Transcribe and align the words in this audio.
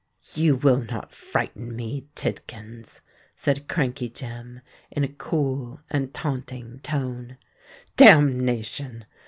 "You 0.33 0.55
will 0.55 0.81
not 0.81 1.13
frighten 1.13 1.75
me, 1.75 2.07
Tidkins," 2.15 3.01
said 3.35 3.67
Crankey 3.67 4.09
Jem, 4.09 4.61
in 4.89 5.03
a 5.03 5.07
cool 5.07 5.81
and 5.91 6.11
taunting 6.11 6.79
tone. 6.79 7.37
"Damnation!" 7.97 9.05